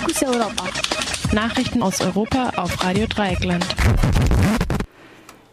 [0.00, 0.64] Fokus Europa.
[1.34, 3.66] Nachrichten aus Europa auf Radio Dreieckland.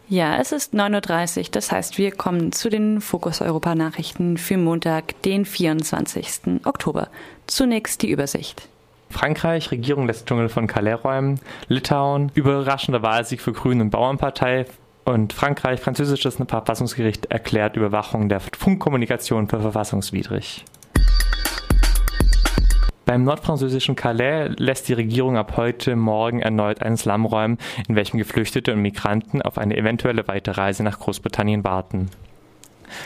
[0.08, 4.56] Ja, es ist 9.30 Uhr, das heißt, wir kommen zu den Fokus Europa Nachrichten für
[4.56, 6.64] Montag, den 24.
[6.64, 7.08] Oktober.
[7.46, 8.68] Zunächst die Übersicht.
[9.10, 11.40] Frankreich, Regierung lässt Dschungel von Calais räumen.
[11.66, 14.64] Litauen, überraschender Wahlsieg für Grünen und Bauernpartei.
[15.04, 20.64] Und Frankreich, französisches Verfassungsgericht erklärt Überwachung der Funkkommunikation für verfassungswidrig.
[23.08, 27.56] Beim nordfranzösischen Calais lässt die Regierung ab heute Morgen erneut einen Slum räumen,
[27.88, 32.10] in welchem Geflüchtete und Migranten auf eine eventuelle Weiterreise nach Großbritannien warten.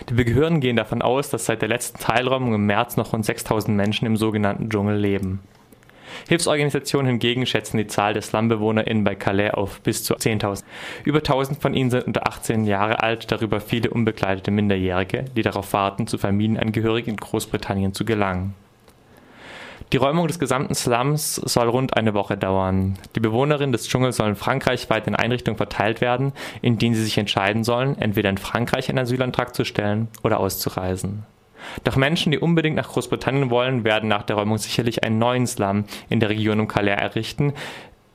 [0.09, 3.77] Die Behörden gehen davon aus, dass seit der letzten Teilräumung im März noch rund 6000
[3.77, 5.39] Menschen im sogenannten Dschungel leben.
[6.27, 10.65] Hilfsorganisationen hingegen schätzen die Zahl der Slum-BewohnerInnen bei Calais auf bis zu 10.000.
[11.05, 15.73] Über 1000 von ihnen sind unter 18 Jahre alt, darüber viele unbegleitete Minderjährige, die darauf
[15.73, 18.57] warten, zu Familienangehörigen in Großbritannien zu gelangen.
[19.93, 22.99] Die Räumung des gesamten Slums soll rund eine Woche dauern.
[23.15, 27.63] Die Bewohnerinnen des Dschungels sollen frankreichweit in Einrichtungen verteilt werden, in denen sie sich entscheiden
[27.63, 31.25] sollen, entweder in Frankreich einen Asylantrag zu stellen oder auszureisen.
[31.85, 35.85] Doch Menschen, die unbedingt nach Großbritannien wollen, werden nach der Räumung sicherlich einen neuen Slum
[36.09, 37.53] in der Region um Calais errichten,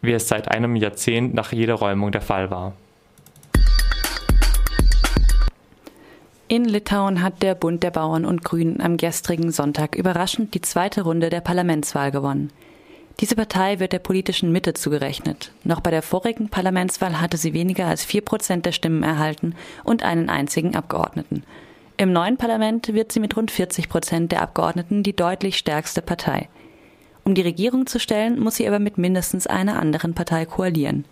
[0.02, 2.74] wie es seit einem Jahrzehnt nach jeder Räumung der Fall war.
[6.58, 11.04] In Litauen hat der Bund der Bauern und Grünen am gestrigen Sonntag überraschend die zweite
[11.04, 12.52] Runde der Parlamentswahl gewonnen.
[13.20, 15.52] Diese Partei wird der politischen Mitte zugerechnet.
[15.64, 20.02] Noch bei der vorigen Parlamentswahl hatte sie weniger als vier Prozent der Stimmen erhalten und
[20.02, 21.44] einen einzigen Abgeordneten.
[21.96, 26.50] Im neuen Parlament wird sie mit rund 40 Prozent der Abgeordneten die deutlich stärkste Partei.
[27.24, 31.06] Um die Regierung zu stellen, muss sie aber mit mindestens einer anderen Partei koalieren.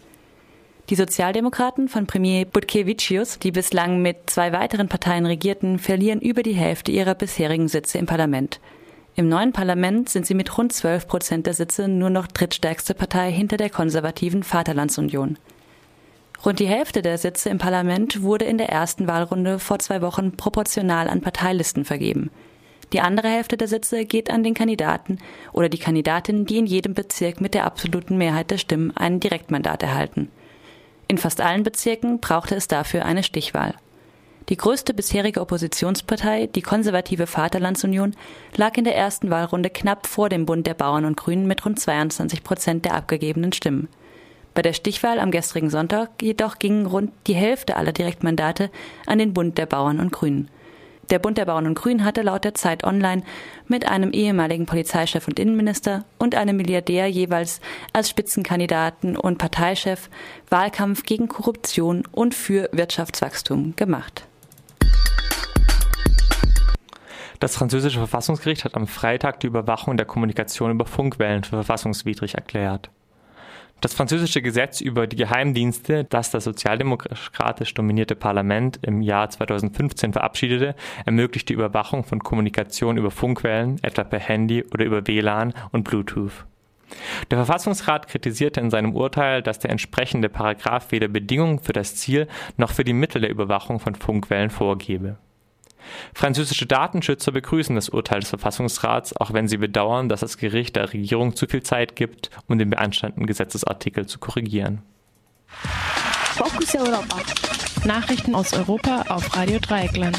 [0.92, 6.54] Die Sozialdemokraten von Premier Butkevicius, die bislang mit zwei weiteren Parteien regierten, verlieren über die
[6.54, 8.60] Hälfte ihrer bisherigen Sitze im Parlament.
[9.16, 13.32] Im neuen Parlament sind sie mit rund 12 Prozent der Sitze nur noch drittstärkste Partei
[13.32, 15.40] hinter der konservativen Vaterlandsunion.
[16.46, 20.38] Rund die Hälfte der Sitze im Parlament wurde in der ersten Wahlrunde vor zwei Wochen
[20.38, 22.30] proportional an Parteilisten vergeben.
[22.94, 25.18] Die andere Hälfte der Sitze geht an den Kandidaten
[25.52, 29.82] oder die Kandidatin, die in jedem Bezirk mit der absoluten Mehrheit der Stimmen ein Direktmandat
[29.82, 30.30] erhalten.
[31.08, 33.76] In fast allen Bezirken brauchte es dafür eine Stichwahl.
[34.50, 38.16] Die größte bisherige Oppositionspartei, die konservative Vaterlandsunion,
[38.56, 41.80] lag in der ersten Wahlrunde knapp vor dem Bund der Bauern und Grünen mit rund
[41.80, 43.88] 22 Prozent der abgegebenen Stimmen.
[44.54, 48.70] Bei der Stichwahl am gestrigen Sonntag jedoch gingen rund die Hälfte aller Direktmandate
[49.06, 50.50] an den Bund der Bauern und Grünen.
[51.10, 53.24] Der Bund der Bauern und Grünen hatte laut der Zeit Online
[53.68, 57.62] mit einem ehemaligen Polizeichef und Innenminister und einem Milliardär jeweils
[57.94, 60.10] als Spitzenkandidaten und Parteichef
[60.50, 64.26] Wahlkampf gegen Korruption und für Wirtschaftswachstum gemacht.
[67.40, 72.90] Das französische Verfassungsgericht hat am Freitag die Überwachung der Kommunikation über Funkwellen für verfassungswidrig erklärt.
[73.82, 80.76] Das französische Gesetz über die Geheimdienste, das das sozialdemokratisch dominierte Parlament im Jahr 2015 verabschiedete,
[81.06, 86.46] ermöglicht die Überwachung von Kommunikation über Funkwellen, etwa per Handy oder über WLAN und Bluetooth.
[87.30, 92.28] Der Verfassungsrat kritisierte in seinem Urteil, dass der entsprechende Paragraph weder Bedingungen für das Ziel
[92.58, 95.18] noch für die Mittel der Überwachung von Funkwellen vorgebe.
[96.14, 100.94] Französische Datenschützer begrüßen das Urteil des Verfassungsrats, auch wenn sie bedauern, dass das Gericht der
[100.94, 104.82] Regierung zu viel Zeit gibt, um den beanstandeten Gesetzesartikel zu korrigieren.
[105.48, 107.18] Fokus Europa.
[107.86, 110.18] Nachrichten aus Europa auf Radio Dreieckland.